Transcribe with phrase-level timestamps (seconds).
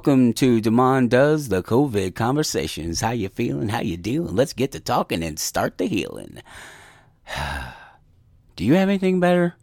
[0.00, 3.02] Welcome to Demond Does the COVID Conversations.
[3.02, 3.68] How you feeling?
[3.68, 4.34] How you dealing?
[4.34, 6.40] Let's get to talking and start the healing.
[8.56, 9.56] Do you have anything better?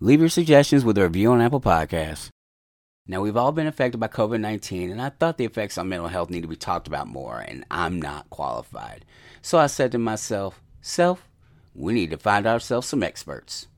[0.00, 2.30] Leave your suggestions with a review on Apple Podcasts.
[3.06, 6.08] Now, we've all been affected by COVID 19, and I thought the effects on mental
[6.08, 9.04] health need to be talked about more, and I'm not qualified.
[9.42, 11.28] So I said to myself, Self,
[11.74, 13.68] we need to find ourselves some experts.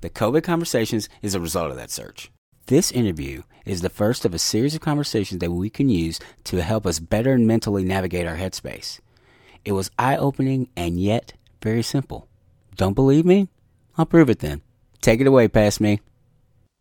[0.00, 2.30] The COVID Conversations is a result of that search.
[2.66, 6.62] This interview is the first of a series of conversations that we can use to
[6.62, 9.00] help us better mentally navigate our headspace.
[9.66, 12.26] It was eye opening and yet very simple.
[12.74, 13.48] Don't believe me?
[13.98, 14.62] I'll prove it then.
[15.02, 16.00] Take it away, past me.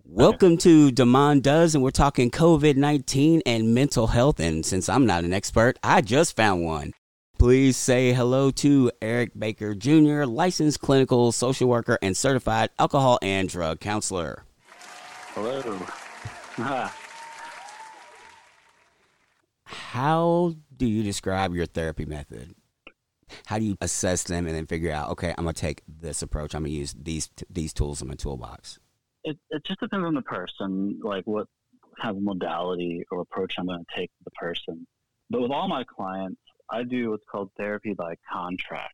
[0.05, 4.39] Welcome to Demond Does, and we're talking COVID 19 and mental health.
[4.39, 6.93] And since I'm not an expert, I just found one.
[7.37, 13.49] Please say hello to Eric Baker Jr., licensed clinical social worker and certified alcohol and
[13.49, 14.45] drug counselor.
[15.33, 15.79] Hello.
[19.65, 22.53] How do you describe your therapy method?
[23.47, 26.53] How do you assess them and then figure out, okay, I'm gonna take this approach.
[26.53, 28.77] I'm gonna use these these tools in my toolbox.
[29.23, 31.47] It it just depends on the person, like what
[31.99, 34.85] kind of modality or approach I'm going to take the person.
[35.29, 38.93] But with all my clients, I do what's called therapy by contract,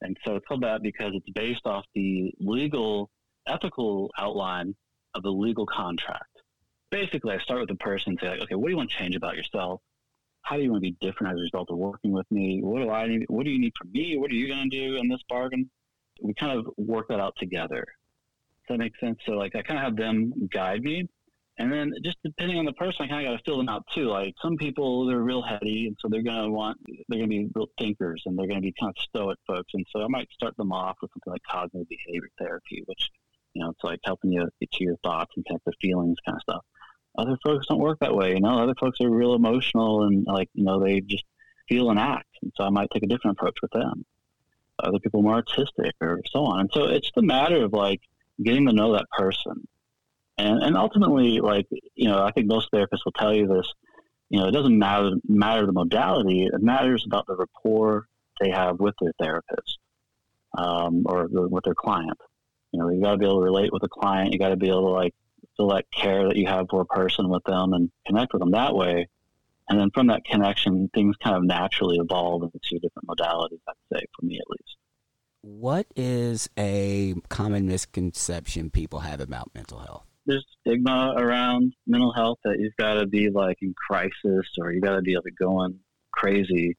[0.00, 3.10] and so it's called that because it's based off the legal,
[3.46, 4.74] ethical outline
[5.14, 6.24] of the legal contract.
[6.90, 8.96] Basically, I start with the person and say, like, okay, what do you want to
[8.96, 9.80] change about yourself?
[10.42, 12.60] How do you want to be different as a result of working with me?
[12.62, 13.24] What do I need?
[13.28, 14.18] What do you need from me?
[14.18, 15.70] What are you going to do in this bargain?
[16.20, 17.84] We kind of work that out together.
[18.68, 19.18] Does that make sense?
[19.24, 21.08] So, like, I kind of have them guide me.
[21.58, 23.84] And then just depending on the person, I kind of got to fill them out
[23.94, 24.08] too.
[24.08, 27.36] Like some people, they're real heady, and so they're going to want, they're going to
[27.36, 29.72] be real thinkers, and they're going to be kind of stoic folks.
[29.74, 33.10] And so I might start them off with something like cognitive behavior therapy, which
[33.54, 36.36] you know, it's like helping you get to your thoughts and connect the feelings kind
[36.36, 36.64] of stuff.
[37.16, 38.32] Other folks don't work that way.
[38.34, 41.24] You know, other folks are real emotional and like, you know, they just
[41.68, 42.28] feel and act.
[42.42, 44.04] And so I might take a different approach with them.
[44.78, 46.60] Other people are more artistic or so on.
[46.60, 48.00] And so it's the matter of like
[48.42, 49.66] getting to know that person.
[50.38, 53.70] And, and ultimately, like, you know, I think most therapists will tell you this,
[54.30, 56.46] you know, it doesn't matter, matter the modality.
[56.46, 58.06] It matters about the rapport
[58.40, 59.78] they have with their therapist
[60.56, 62.18] um, or the, with their client.
[62.72, 64.32] You know, you got to be able to relate with a client.
[64.32, 65.14] You got to be able to like
[65.56, 68.52] feel that care that you have for a person with them and connect with them
[68.52, 69.08] that way.
[69.68, 73.60] And then from that connection, things kind of naturally evolve into two different modalities.
[73.68, 74.76] I'd say, for me at least.
[75.42, 80.06] What is a common misconception people have about mental health?
[80.24, 84.80] There's stigma around mental health that you've got to be like in crisis or you
[84.80, 85.80] got to be like going
[86.12, 86.76] crazy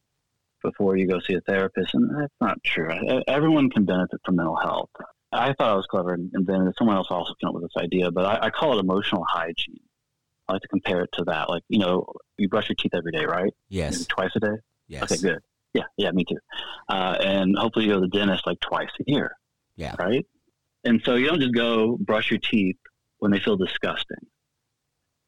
[0.63, 2.89] before you go see a therapist, and that's not true.
[3.27, 4.89] Everyone can benefit from mental health.
[5.33, 8.11] I thought I was clever and then Someone else also came up with this idea,
[8.11, 9.79] but I, I call it emotional hygiene.
[10.47, 11.49] I like to compare it to that.
[11.49, 12.05] Like, you know,
[12.37, 13.53] you brush your teeth every day, right?
[13.69, 13.93] Yes.
[13.93, 14.55] Maybe twice a day?
[14.87, 15.03] Yes.
[15.03, 15.39] Okay, good.
[15.73, 16.37] Yeah, yeah, me too.
[16.89, 19.31] Uh, and hopefully you go to the dentist like twice a year.
[19.75, 19.95] Yeah.
[19.97, 20.25] Right?
[20.83, 22.77] And so you don't just go brush your teeth
[23.19, 24.17] when they feel disgusting.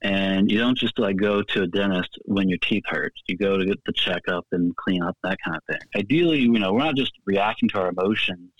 [0.02, 3.14] And you don't just like go to a dentist when your teeth hurt.
[3.28, 5.82] You go to get the checkup and clean up, that kind of thing.
[5.96, 8.52] Ideally, you know, we're not just reacting to our emotions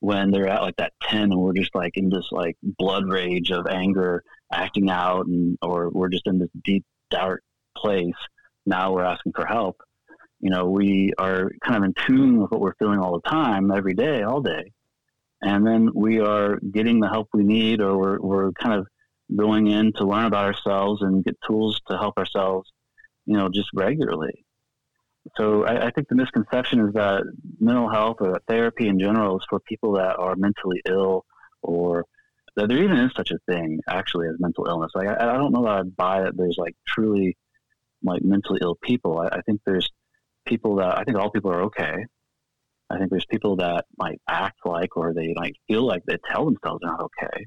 [0.00, 3.50] when they're at like that 10 and we're just like in this like blood rage
[3.50, 4.22] of anger
[4.52, 7.42] acting out and or we're just in this deep dark
[7.76, 8.14] place.
[8.66, 9.80] Now we're asking for help.
[10.40, 13.72] You know we are kind of in tune with what we're feeling all the time
[13.72, 14.72] every day all day.
[15.42, 18.86] And then we are getting the help we need or we're, we're kind of
[19.36, 22.72] going in to learn about ourselves and get tools to help ourselves
[23.26, 24.44] you know just regularly
[25.36, 27.22] so I, I, think the misconception is that
[27.60, 31.24] mental health or therapy in general is for people that are mentally ill
[31.62, 32.04] or
[32.56, 34.92] that there even is such a thing actually as mental illness.
[34.94, 37.36] Like I, I don't know that I'd buy that there's like truly
[38.02, 39.18] like mentally ill people.
[39.18, 39.88] I, I think there's
[40.46, 42.06] people that I think all people are okay.
[42.90, 46.46] I think there's people that might act like or they might feel like they tell
[46.46, 47.44] themselves they're not okay.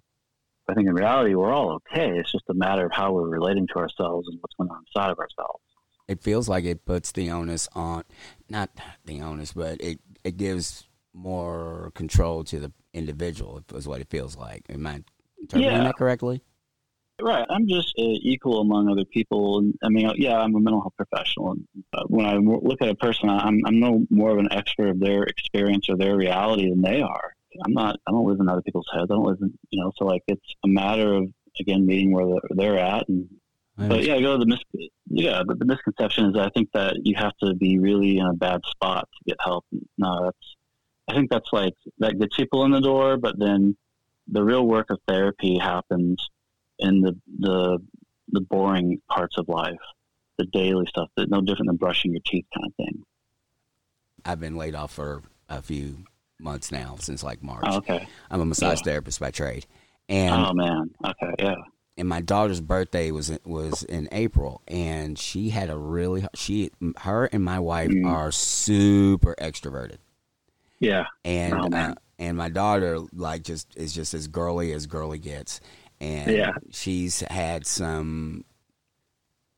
[0.70, 2.18] I think in reality we're all okay.
[2.18, 5.12] It's just a matter of how we're relating to ourselves and what's going on inside
[5.12, 5.64] of ourselves
[6.12, 8.04] it feels like it puts the onus on
[8.50, 8.70] not
[9.06, 13.64] the onus, but it it gives more control to the individual.
[13.74, 14.66] Is what it feels like.
[14.70, 15.04] Am I
[15.40, 15.84] interpreting yeah.
[15.84, 16.42] that correctly?
[17.22, 17.46] Right.
[17.50, 19.72] I'm just uh, equal among other people.
[19.84, 21.52] I mean, yeah, I'm a mental health professional.
[21.52, 24.90] And, uh, when I look at a person, I'm, I'm no more of an expert
[24.90, 27.36] of their experience or their reality than they are.
[27.64, 28.00] I'm not.
[28.08, 29.08] I don't live in other people's heads.
[29.12, 29.92] I don't live in, you know.
[29.98, 31.30] So like, it's a matter of
[31.60, 33.28] again meeting where they're at and
[33.78, 37.16] but yeah, go to the mis- yeah, but the misconception is I think that you
[37.18, 39.66] have to be really in a bad spot to get help.
[39.98, 40.56] No, that's
[41.08, 43.76] I think that's like that gets people in the door, but then
[44.28, 46.30] the real work of therapy happens
[46.80, 47.80] in the the
[48.30, 49.80] the boring parts of life.
[50.38, 53.04] the daily stuff that's no different than brushing your teeth kind of thing.
[54.26, 56.06] I've been laid off for a few
[56.40, 57.64] months now since like March.
[57.68, 58.08] Oh, okay.
[58.30, 58.94] I'm a massage yeah.
[58.94, 59.66] therapist by trade,
[60.10, 61.56] and oh man, okay, yeah.
[61.98, 66.72] And my daughter's birthday was was in April, and she had a really she
[67.02, 68.08] her and my wife mm.
[68.08, 69.98] are super extroverted.
[70.80, 75.20] Yeah, and oh, uh, and my daughter like just is just as girly as girly
[75.20, 75.60] gets,
[76.00, 76.54] and yeah.
[76.72, 78.46] she's had some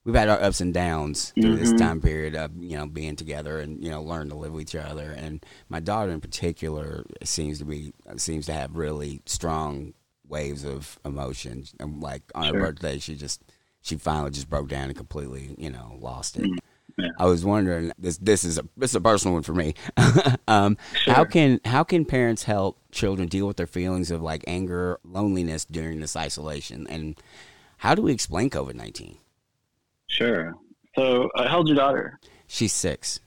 [0.04, 1.64] we've had our ups and downs through mm-hmm.
[1.64, 4.62] this time period of you know being together and you know learn to live with
[4.62, 9.94] each other and my daughter in particular seems to be seems to have really strong
[10.28, 12.54] waves of emotion and like on sure.
[12.54, 13.44] her birthday she just
[13.82, 17.02] she finally just broke down and completely you know lost it mm-hmm.
[17.02, 17.10] yeah.
[17.20, 19.74] I was wondering this this is a this is a personal one for me.
[20.48, 21.14] um, sure.
[21.14, 25.66] How can how can parents help children deal with their feelings of like anger, loneliness
[25.66, 27.16] during this isolation, and
[27.78, 29.18] how do we explain COVID nineteen?
[30.08, 30.54] Sure.
[30.96, 32.20] So, uh, how's your daughter?
[32.48, 33.20] She's six.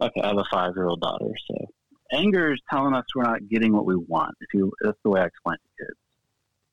[0.00, 1.30] Okay, I have a five-year-old daughter.
[1.48, 1.66] So,
[2.12, 4.34] anger is telling us we're not getting what we want.
[4.40, 5.98] If you, that's the way I explain it to kids.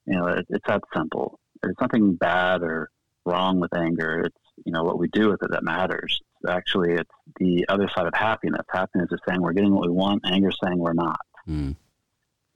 [0.05, 1.39] You know, it, it's that simple.
[1.61, 2.89] There's nothing bad or
[3.25, 4.21] wrong with anger.
[4.25, 6.21] It's you know what we do with it that matters.
[6.47, 7.09] Actually, it's
[7.39, 8.65] the other side of happiness.
[8.69, 10.23] Happiness is saying we're getting what we want.
[10.25, 11.19] Anger is saying we're not.
[11.47, 11.75] Mm.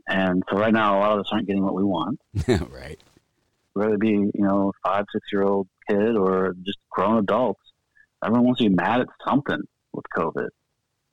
[0.07, 2.19] And so right now, a lot of us aren't getting what we want.
[2.69, 2.99] right.
[3.73, 7.61] Whether it be you know five, six year old kid or just grown adults,
[8.23, 9.61] everyone wants to be mad at something
[9.93, 10.49] with COVID.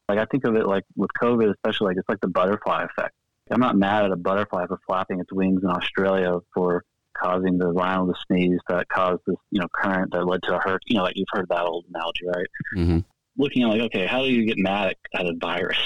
[0.09, 3.15] Like I think of it like with COVID, especially like it's like the butterfly effect.
[3.51, 6.85] I'm not mad at a butterfly for flapping its wings in Australia for
[7.17, 10.61] causing the rhino to sneeze that caused this, you know, current that led to a
[10.61, 10.83] hurt.
[10.87, 12.47] You know, like you've heard that old analogy, right?
[12.77, 12.99] Mm-hmm.
[13.37, 15.79] Looking at like, okay, how do you get mad at, at a virus?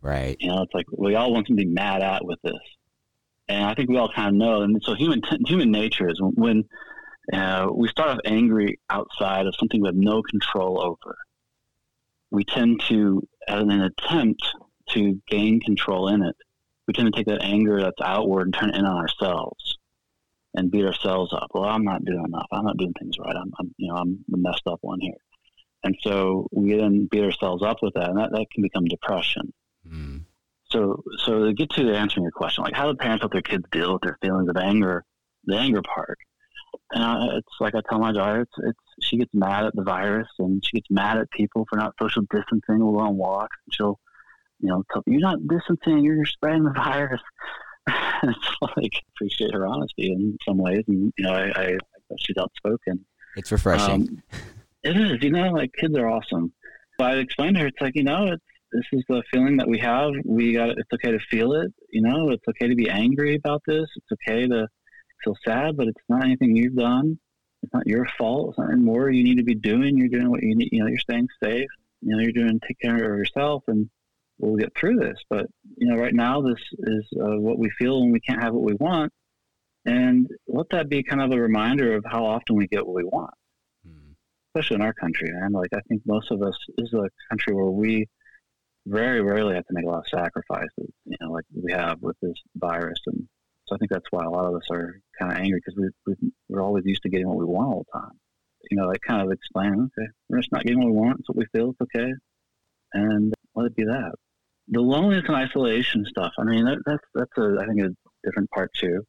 [0.00, 0.36] Right.
[0.40, 2.54] You know, it's like we all want to be mad at with this,
[3.48, 4.62] and I think we all kind of know.
[4.62, 6.64] And so human human nature is when
[7.32, 11.16] uh, we start off angry outside of something we have no control over.
[12.30, 14.42] We tend to, as an attempt
[14.90, 16.36] to gain control in it,
[16.86, 19.78] we tend to take that anger that's outward and turn it in on ourselves
[20.54, 21.48] and beat ourselves up.
[21.54, 22.48] Well, I'm not doing enough.
[22.52, 23.36] I'm not doing things right.
[23.36, 25.20] I'm, I'm you know, I'm the messed up one here.
[25.84, 29.52] And so we then beat ourselves up with that, and that, that can become depression.
[29.88, 30.24] Mm.
[30.70, 33.64] So, so to get to answering your question, like how do parents help their kids
[33.70, 35.04] deal with their feelings of anger,
[35.44, 36.18] the anger part?
[36.90, 40.28] And it's like I tell my daughter, it's, it's she gets mad at the virus
[40.38, 42.80] and she gets mad at people for not social distancing.
[42.80, 43.98] We'll go on walks and she'll,
[44.60, 47.20] you know, tell you're not distancing, you're spreading the virus.
[48.22, 51.78] it's like appreciate her honesty in some ways, and you know, I, I,
[52.18, 53.04] she's outspoken.
[53.36, 53.92] It's refreshing.
[53.92, 54.22] Um,
[54.82, 56.52] it is, you know, like kids are awesome.
[56.98, 59.68] But I explained to her, it's like you know, it's this is the feeling that
[59.68, 60.12] we have.
[60.24, 61.72] We got it's okay to feel it.
[61.90, 63.88] You know, it's okay to be angry about this.
[63.96, 64.68] It's okay to
[65.24, 67.18] feel sad, but it's not anything you've done.
[67.62, 68.50] It's not your fault.
[68.50, 69.96] It's not more you need to be doing.
[69.96, 70.68] You're doing what you need.
[70.72, 71.68] You know, you're staying safe.
[72.02, 73.88] You know, you're doing take care of yourself, and
[74.38, 75.18] we'll get through this.
[75.28, 75.46] But
[75.76, 78.64] you know, right now, this is uh, what we feel when we can't have what
[78.64, 79.12] we want,
[79.84, 83.04] and let that be kind of a reminder of how often we get what we
[83.04, 83.34] want,
[83.86, 84.14] mm.
[84.48, 85.28] especially in our country.
[85.28, 88.06] And like, I think most of us this is a country where we
[88.86, 90.90] very rarely have to make a lot of sacrifices.
[91.04, 93.28] You know, like we have with this virus and
[93.68, 96.14] so I think that's why a lot of us are kind of angry because we,
[96.48, 98.18] we, are always used to getting what we want all the time.
[98.70, 101.20] You know, like kind of explain, okay, we're just not getting what we want.
[101.20, 101.70] It's what we feel.
[101.70, 102.10] It's okay.
[102.94, 104.12] And let it be that.
[104.70, 106.32] The loneliness and isolation stuff.
[106.38, 107.90] I mean, that, that's, that's a, I think a
[108.24, 109.02] different part too.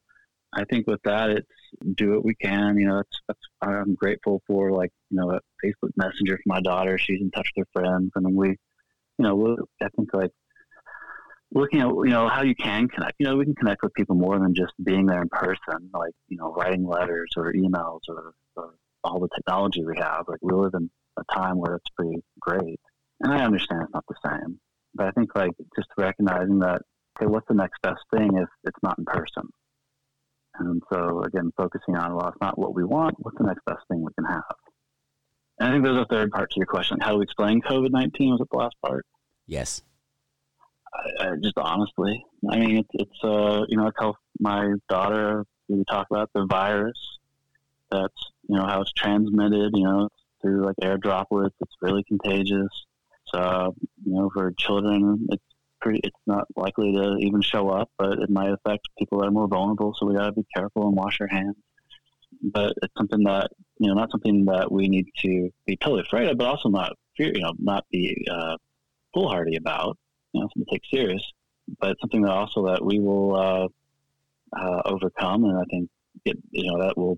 [0.54, 1.48] I think with that, it's
[1.96, 2.78] do what we can.
[2.78, 6.62] You know, that's, that's, I'm grateful for like, you know, a Facebook messenger for my
[6.62, 6.98] daughter.
[6.98, 8.58] She's in touch with her friends and we, you
[9.20, 10.32] know, we I think like
[11.52, 13.16] looking at you know how you can connect.
[13.20, 16.14] You know, we can connect with people more than just being there in person, like
[16.28, 20.26] you know, writing letters or emails or, or all the technology we have.
[20.28, 22.80] Like we live in a time where it's pretty great,
[23.22, 24.60] and I understand it's not the same,
[24.96, 26.82] but I think like just recognizing that
[27.18, 29.44] okay, what's the next best thing if it's not in person?
[30.60, 33.16] And so again, focusing on well, it's not what we want.
[33.20, 34.44] What's the next best thing we can have?
[35.60, 37.92] And I think there's a third part to your question: How do we explain COVID
[37.92, 38.32] nineteen?
[38.32, 39.06] Was it the last part?
[39.48, 39.82] Yes.
[40.94, 45.46] I, I just honestly, I mean, it's, it's uh, you know, I tell my daughter
[45.68, 46.98] we talk about the virus.
[47.92, 49.72] That's you know how it's transmitted.
[49.76, 50.10] You know,
[50.42, 51.56] through like air droplets.
[51.62, 52.70] It's really contagious.
[53.34, 53.72] Uh,
[54.06, 55.44] you know, for children, it's
[55.82, 56.00] pretty.
[56.04, 59.48] It's not likely to even show up, but it might affect people that are more
[59.48, 59.96] vulnerable.
[59.98, 61.56] So we got to be careful and wash our hands.
[62.42, 66.30] But it's something that you know, not something that we need to be totally afraid
[66.30, 67.32] of, but also not fear.
[67.34, 68.58] You know, not be uh,
[69.14, 69.98] foolhardy about
[70.34, 71.24] you know, something to take serious,
[71.80, 73.68] but something that also that we will uh,
[74.58, 75.90] uh, overcome, and I think
[76.26, 77.18] get you know that will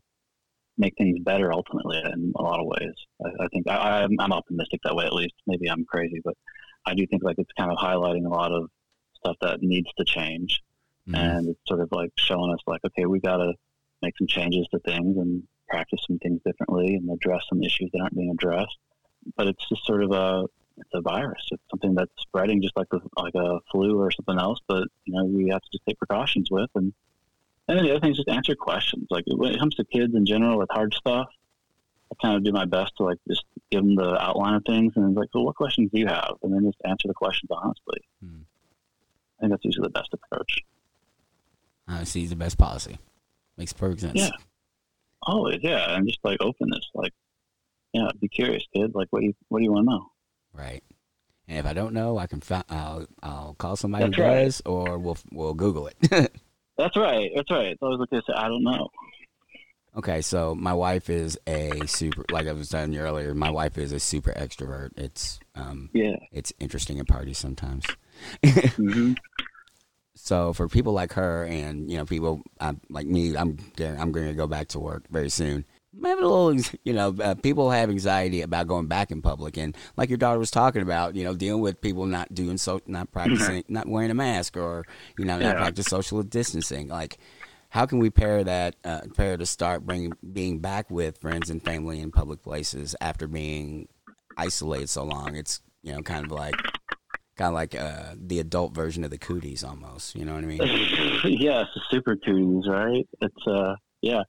[0.81, 2.95] make things better ultimately in a lot of ways.
[3.23, 5.35] I, I think I, I'm, I'm optimistic that way at least.
[5.47, 6.35] Maybe I'm crazy, but
[6.85, 8.69] I do think like it's kind of highlighting a lot of
[9.15, 10.61] stuff that needs to change,
[11.07, 11.15] mm-hmm.
[11.15, 13.53] and it's sort of like showing us like, okay, we got to
[14.01, 18.01] make some changes to things and practice some things differently and address some issues that
[18.01, 18.77] aren't being addressed.
[19.38, 20.45] But it's just sort of a
[20.77, 21.47] it's a virus.
[21.51, 24.59] It's something that's spreading just like a, like a flu or something else.
[24.67, 26.91] But you know, we have to just take precautions with and
[27.68, 29.08] and then the other thing is just answer questions.
[29.10, 31.27] Like when it comes to kids in general with hard stuff,
[32.12, 34.94] I kind of do my best to like just give them the outline of things
[34.96, 36.36] and it's like, well, what questions do you have?
[36.44, 38.00] And then just answer the questions honestly.
[38.24, 38.41] Hmm.
[39.39, 40.60] I think that's usually the best approach.
[41.88, 43.00] Honesty is the best policy.
[43.58, 44.20] Makes perfect sense.
[44.20, 44.30] Yeah.
[45.24, 47.13] Always, yeah, and just like openness, like,
[47.94, 48.96] yeah, be curious, kid.
[48.96, 50.12] Like, what do you what do you want to know?
[50.51, 50.84] Right.
[51.48, 52.63] And if I don't know, I can find.
[52.70, 54.44] I'll I'll call somebody That's who right.
[54.46, 56.32] does, or we'll we'll Google it.
[56.81, 57.31] That's right.
[57.35, 57.67] That's right.
[57.67, 58.89] It's always like I I don't know.
[59.95, 63.77] Okay, so my wife is a super, like I was telling you earlier, my wife
[63.77, 64.97] is a super extrovert.
[64.97, 67.85] It's um, yeah, it's interesting at parties sometimes.
[68.43, 69.13] mm-hmm.
[70.13, 72.43] So for people like her, and you know, people
[72.89, 75.65] like me, I'm I'm going to go back to work very soon.
[76.03, 79.75] Having a little, you know, uh, people have anxiety about going back in public, and
[79.98, 83.12] like your daughter was talking about, you know, dealing with people not doing so, not
[83.12, 84.86] practicing, not wearing a mask, or
[85.17, 85.53] you know, not yeah.
[85.53, 86.88] practice social distancing.
[86.88, 87.17] Like,
[87.69, 91.62] how can we pair that, uh, pair to start bringing being back with friends and
[91.62, 93.89] family in public places after being
[94.38, 95.36] isolated so long?
[95.36, 96.55] It's you know, kind of like
[97.36, 100.15] kind of like uh, the adult version of the cooties almost.
[100.15, 100.60] You know what I mean?
[101.39, 103.07] yeah, it's the super cooties, right?
[103.21, 104.24] It's uh, yeah.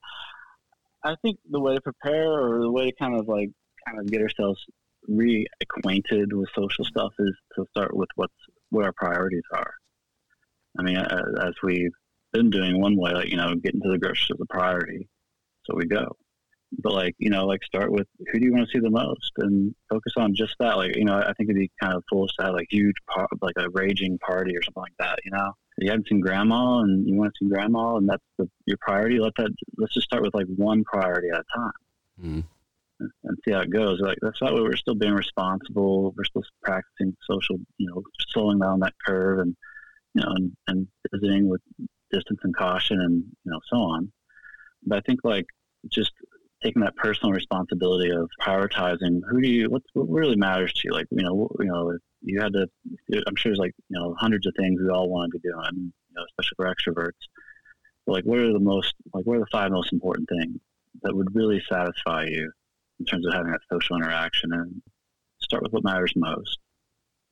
[1.04, 3.50] I think the way to prepare or the way to kind of like
[3.87, 4.64] kind of get ourselves
[5.11, 8.32] reacquainted with social stuff is to start with what's
[8.71, 9.75] what our priorities are.
[10.78, 11.92] I mean, as we've
[12.32, 15.09] been doing one way, like you know, getting to the grocery is a priority,
[15.64, 16.16] so we go.
[16.78, 19.32] But like you know like start with who do you want to see the most
[19.38, 20.78] and focus on just that.
[20.78, 23.28] Like you know i think it'd be kind of foolish to have like huge par-
[23.42, 27.09] like a raging party or something like that you know you haven't seen grandma and
[27.09, 29.19] you want to see grandma and that's the, your priority?
[29.19, 31.73] Let that let's just start with like one priority at a time.
[32.23, 32.45] Mm.
[33.00, 34.00] and, and see how it goes.
[34.00, 36.14] Like that's that way we're still being responsible.
[36.17, 39.57] We're still practicing social you know slowing down that curve and
[40.14, 41.62] you know and, and visiting with
[42.11, 44.12] distance and caution and you know so on.
[44.85, 45.47] But i think like
[45.88, 46.12] just
[46.62, 50.93] taking that personal responsibility of prioritizing who do you what, what really matters to you?
[50.93, 52.67] Like you know you know you had to
[53.26, 55.93] i'm sure there's like you know hundreds of things we all want to be doing
[56.09, 57.23] you know especially for extroverts
[58.07, 60.59] but like what are the most like what are the five most important things
[61.02, 62.50] that would really satisfy you
[63.00, 64.83] in terms of having that social interaction and
[65.41, 66.59] start with what matters most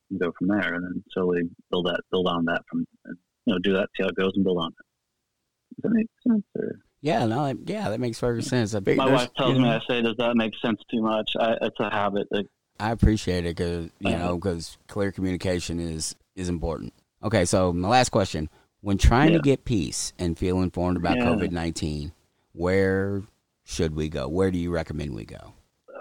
[0.09, 3.59] and go from there and then slowly build that build on that from you know
[3.59, 6.79] do that see how it goes and build on it does that make sense or
[7.03, 8.75] yeah, no, yeah, that makes perfect sense.
[8.75, 11.55] Big, My wife tells me, know, I say, "Does that make sense too much?" I,
[11.59, 12.27] it's a habit.
[12.29, 12.45] That,
[12.81, 16.93] I appreciate it because you know because clear communication is is important.
[17.23, 18.49] Okay, so my last question:
[18.81, 19.37] When trying yeah.
[19.37, 21.25] to get peace and feel informed about yeah.
[21.25, 22.11] COVID nineteen,
[22.53, 23.21] where
[23.63, 24.27] should we go?
[24.27, 25.53] Where do you recommend we go?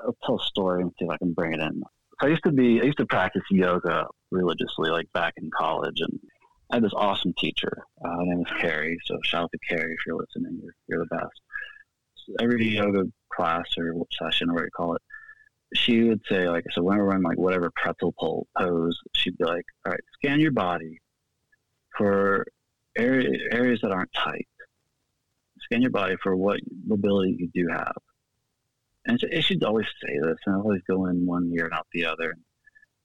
[0.04, 1.82] I'll tell a story and see if I can bring it in.
[2.20, 6.00] So I used to be, I used to practice yoga religiously, like back in college,
[6.00, 6.18] and
[6.70, 7.84] I had this awesome teacher.
[8.02, 8.98] Uh, her name is Carrie.
[9.04, 10.60] So shout out to Carrie if you're listening.
[10.62, 11.40] You're, you're the best.
[12.14, 15.02] So every yoga class or session or whatever you call it,
[15.74, 19.64] she would say like, so whenever in like whatever pretzel pole pose, she'd be like,
[19.86, 20.98] all right, scan your body
[21.96, 22.46] for
[22.96, 24.48] area, areas that aren't tight.
[25.62, 27.94] Scan your body for what mobility you do have.
[29.06, 32.04] And she'd always say this, and I always go in one ear and out the
[32.04, 32.34] other.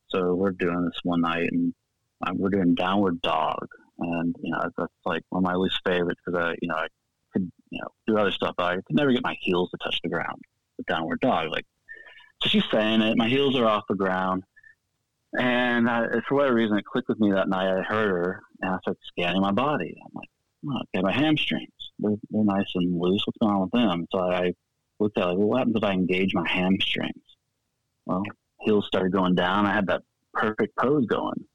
[0.09, 1.73] So we're doing this one night, and
[2.25, 3.67] um, we're doing downward dog,
[3.99, 6.87] and you know that's like one of my least favorites because I, you know, I
[7.33, 9.99] could you know do other stuff, but I could never get my heels to touch
[10.03, 10.41] the ground.
[10.77, 11.65] The downward dog, like
[12.45, 13.17] she's saying it.
[13.17, 14.43] My heels are off the ground,
[15.37, 17.67] and I, for whatever reason, it clicked with me that night.
[17.67, 19.95] I heard her, and I started scanning my body.
[20.03, 20.29] I'm like,
[20.67, 23.23] oh, okay, my hamstrings, they're, they're nice and loose.
[23.25, 24.05] What's going on with them?
[24.11, 24.53] So I
[24.99, 27.23] looked at like, well, what happens if I engage my hamstrings?
[28.05, 28.23] Well,
[28.61, 29.65] heels started going down.
[29.65, 31.45] I had that perfect pose going.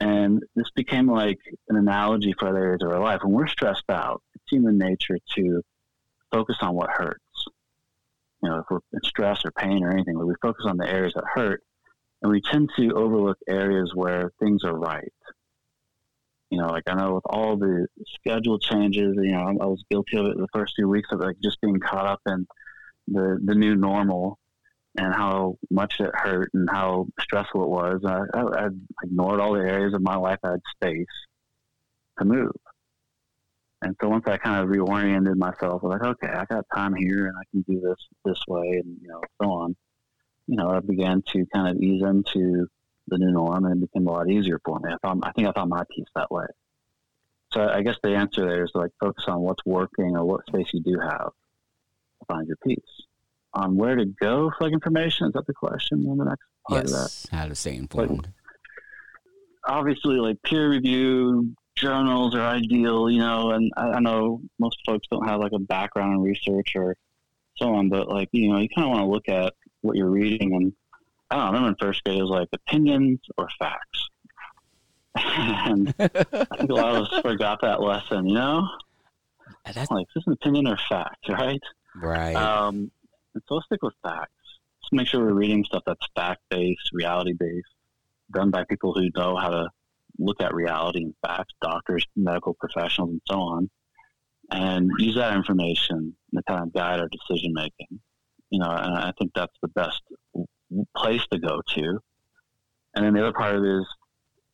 [0.00, 1.38] And this became like
[1.68, 3.20] an analogy for other areas of our life.
[3.22, 5.62] When we're stressed out, it's human nature to
[6.32, 7.21] focus on what hurts.
[8.42, 11.14] You know, if we're in stress or pain or anything, we focus on the areas
[11.14, 11.62] that hurt,
[12.20, 15.12] and we tend to overlook areas where things are right.
[16.50, 20.18] You know, like I know with all the schedule changes, you know, I was guilty
[20.18, 22.46] of it the first few weeks of like just being caught up in
[23.08, 24.38] the the new normal
[24.96, 28.02] and how much it hurt and how stressful it was.
[28.06, 28.68] I, I, I
[29.02, 31.06] ignored all the areas of my life I had space
[32.18, 32.52] to move.
[33.82, 36.94] And so once I kind of reoriented myself, I was like, okay, I got time
[36.94, 39.76] here and I can do this this way and, you know, so on.
[40.46, 42.68] You know, I began to kind of ease into
[43.08, 44.92] the new norm and it became a lot easier for me.
[44.92, 46.46] I found, I think I found my peace that way.
[47.52, 50.46] So I guess the answer there is to like focus on what's working or what
[50.46, 51.30] space you do have
[52.20, 52.78] to find your peace.
[53.54, 56.84] On where to go for like information, is that the question on the next part
[56.84, 57.36] yes, of that?
[57.36, 58.28] how to stay informed.
[59.66, 65.08] obviously like peer review journals are ideal, you know, and I, I know most folks
[65.10, 66.96] don't have like a background in research or
[67.56, 70.08] so on, but like, you know, you kind of want to look at what you're
[70.08, 70.72] reading and
[71.30, 74.08] I don't know, I remember in first grade it was like opinions or facts.
[75.16, 76.06] and I
[76.56, 78.66] think a lot of us forgot that lesson, you know?
[79.64, 81.60] That's Like, is this an opinion or fact, right?
[81.96, 82.34] right.
[82.34, 82.90] Um,
[83.34, 84.30] and so let's stick with facts.
[84.82, 87.68] Just make sure we're reading stuff that's fact based, reality based,
[88.32, 89.68] done by people who know how to
[90.18, 93.70] look at reality and facts, doctors, medical professionals, and so on,
[94.50, 98.00] and use that information to kind of guide our decision making.
[98.50, 100.02] You know, and I think that's the best
[100.96, 101.98] place to go to.
[102.94, 103.86] And then the other part of it is,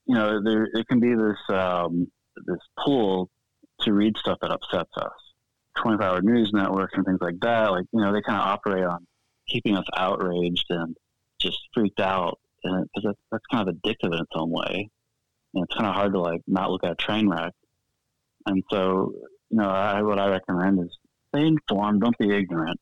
[0.07, 2.07] you know, there it can be this um,
[2.47, 3.31] this pull
[3.81, 5.13] to read stuff that upsets us.
[5.83, 8.85] 24 hour news networks and things like that, like, you know, they kind of operate
[8.85, 9.07] on
[9.49, 10.97] keeping us outraged and
[11.41, 12.39] just freaked out.
[12.63, 14.91] Because that's kind of addictive in its own way.
[15.55, 17.53] It's kind of hard to like not look at a train wreck.
[18.47, 19.13] And so,
[19.51, 20.97] you know, I, what I recommend is
[21.35, 22.81] stay informed, don't be ignorant,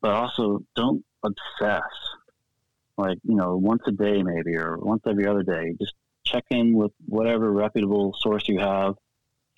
[0.00, 1.82] but also don't obsess.
[2.96, 5.94] Like, you know, once a day maybe, or once every other day, just
[6.24, 8.94] check in with whatever reputable source you have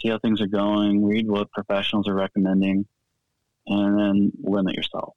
[0.00, 2.87] see how things are going, read what professionals are recommending,
[3.66, 5.14] and then limit yourself.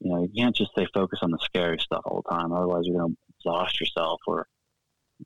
[0.00, 2.52] You know, you can't just stay focused on the scary stuff all the time.
[2.52, 4.46] Otherwise, you're going to exhaust yourself or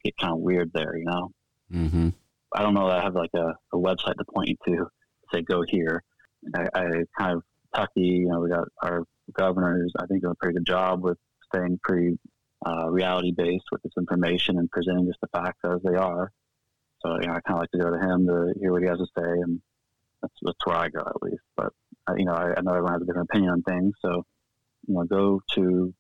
[0.05, 1.31] get kind of weird there, you know?
[1.73, 2.09] mm-hmm.
[2.55, 4.87] I don't know that I have like a, a website to point you to,
[5.33, 6.03] say, go here.
[6.55, 6.85] I, I
[7.19, 7.43] kind of,
[7.75, 11.03] Kentucky, you know, we got our governor governors, I think, doing a pretty good job
[11.03, 11.19] with
[11.53, 12.19] staying pretty
[12.65, 16.33] uh, reality based with this information and presenting just the facts as they are.
[17.03, 18.89] So you know, I kind of like to go to him to hear what he
[18.89, 19.61] has to say, and
[20.23, 21.43] that's that's where I go at least.
[21.57, 21.73] But
[22.09, 24.25] uh, you know, I, I know everyone has a different opinion on things, so
[24.87, 25.93] you know, go to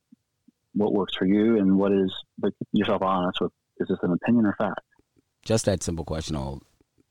[0.75, 2.13] what works for you and what is.
[2.39, 4.81] But yourself honest with: is this an opinion or fact?
[5.45, 6.62] Just that simple question will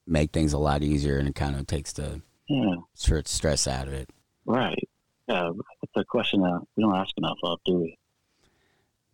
[0.07, 3.87] make things a lot easier, and it kind of takes the Yeah, str- stress out
[3.87, 4.09] of it.
[4.45, 4.87] right.
[5.27, 5.49] Yeah,
[5.81, 7.97] it's a question that we don't ask enough of, do we?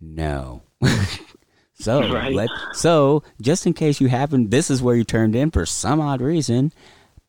[0.02, 0.62] No.
[1.74, 2.34] so Right.
[2.34, 6.02] let so just in case you haven't, this is where you turned in for some
[6.02, 6.74] odd reason.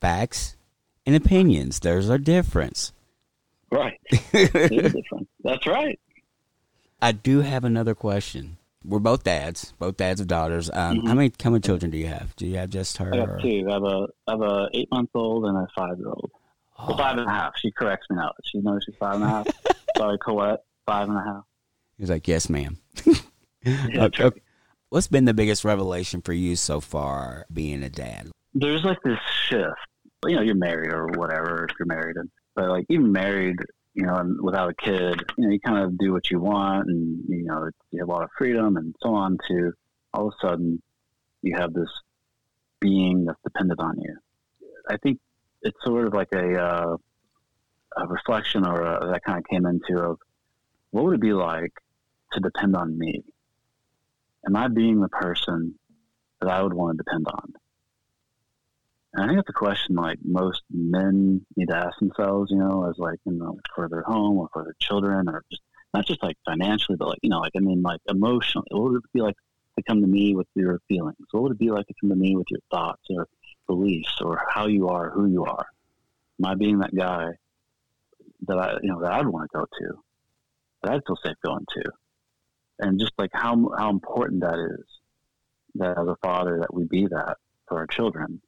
[0.01, 0.57] Facts
[1.07, 1.79] and opinions.
[1.79, 2.93] There's a difference.
[3.71, 4.01] Right.
[4.33, 5.29] There's a difference.
[5.45, 6.01] That's right.
[7.01, 8.59] I do have another question.
[8.85, 10.71] We're both dads, both dads of daughters.
[10.73, 12.35] Um, How many how many children do you have?
[12.37, 13.11] Do you have just her?
[13.11, 13.15] Mm-hmm.
[13.15, 13.67] I have two.
[13.69, 16.31] I have a I have a eight month old and a five year old.
[16.79, 17.53] Oh, Well, five and a half.
[17.59, 18.33] She corrects me now.
[18.45, 19.47] She knows she's five and a half.
[19.97, 20.65] Sorry, Colette.
[20.87, 21.45] Five and a half.
[21.99, 22.79] He's like, yes, ma'am.
[23.65, 24.41] Yeah, Okay, okay.
[24.89, 28.31] What's been the biggest revelation for you so far being a dad?
[28.55, 29.19] there's like this
[29.49, 29.71] shift.
[30.27, 33.57] You know, you're married or whatever if you're married, and but like even married,
[33.95, 36.89] you know, and without a kid, you know, you kind of do what you want,
[36.89, 39.39] and you know, you have a lot of freedom and so on.
[39.49, 39.73] To
[40.15, 40.83] all of a sudden,
[41.43, 41.91] you have this
[42.81, 44.17] being that's dependent on you.
[44.89, 45.19] I think
[45.63, 46.97] it's sort of like a uh,
[47.97, 50.19] a reflection or a, that kind of came into of
[50.91, 51.73] what would it be like
[52.33, 53.23] to depend on me?
[54.47, 55.75] Am I being the person
[56.41, 57.53] that I would want to depend on?
[59.15, 62.89] And I think it's a question like most men need to ask themselves, you know,
[62.89, 66.23] as like, you know, for their home or for their children or just not just
[66.23, 69.21] like financially, but like, you know, like, I mean, like emotionally, what would it be
[69.21, 69.37] like
[69.77, 71.17] to come to me with your feelings?
[71.31, 73.29] What would it be like to come to me with your thoughts or
[73.67, 75.67] beliefs or how you are, who you are?
[76.41, 77.33] Am I being that guy
[78.47, 80.03] that I, you know, that I'd want to go to,
[80.83, 81.83] that I'd feel safe going to?
[82.79, 84.85] And just like how, how important that is
[85.75, 87.37] that as a father that we be that
[87.69, 88.41] for our children.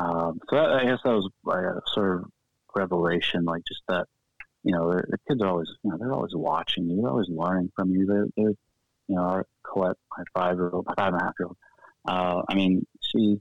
[0.00, 2.30] Um, so that, I guess that was a sort of
[2.74, 4.06] revelation, like just that,
[4.62, 7.70] you know, the kids are always, you know, they're always watching you, they're always learning
[7.76, 8.06] from you.
[8.06, 8.54] They're, they're
[9.08, 11.56] you know, our Colette, my five year old, five and a half year old.
[12.08, 13.40] Uh, I mean, she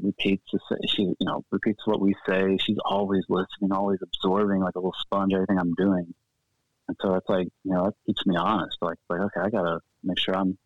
[0.00, 2.56] repeats the, she, you know, repeats what we say.
[2.58, 6.14] She's always listening, always absorbing like a little sponge everything I'm doing.
[6.86, 8.78] And so it's like, you know, that keeps me honest.
[8.80, 10.56] Like, like okay, I gotta make sure I'm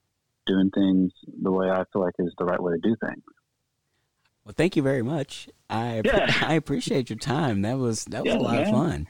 [0.47, 1.13] doing things
[1.43, 3.23] the way I feel like is the right way to do things.
[4.45, 5.49] Well, thank you very much.
[5.71, 6.33] I Yeah.
[6.43, 7.63] I appreciate your time.
[7.63, 9.07] That was that was Yeah, a lot of fun.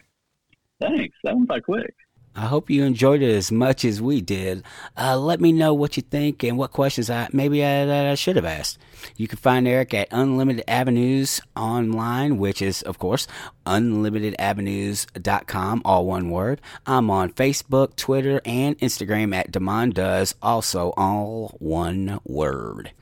[0.81, 1.17] Thanks.
[1.25, 1.95] That went by quick.
[2.35, 4.63] I hope you enjoyed it as much as we did.
[4.97, 8.37] Uh, let me know what you think and what questions I maybe I, I should
[8.37, 8.79] have asked.
[9.17, 13.27] You can find Eric at Unlimited Avenues online, which is, of course,
[13.67, 16.63] unlimitedavenues.com, all one word.
[16.87, 22.93] I'm on Facebook, Twitter, and Instagram at Demond Does, also all one word.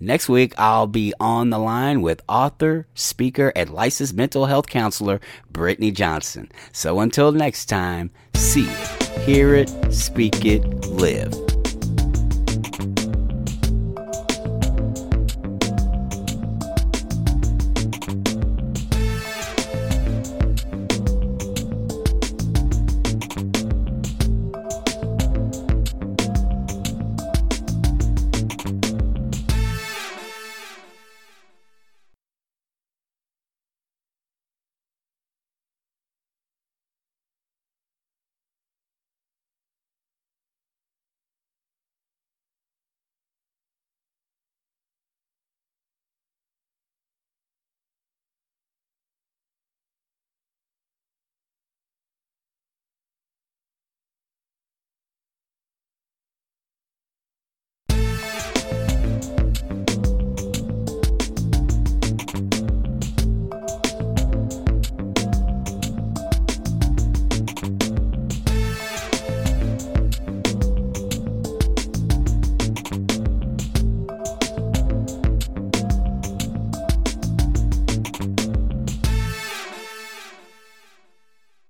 [0.00, 5.20] Next week, I'll be on the line with author, speaker, and licensed mental health counselor
[5.50, 6.50] Brittany Johnson.
[6.72, 11.47] So until next time, see it, hear it, speak it, live.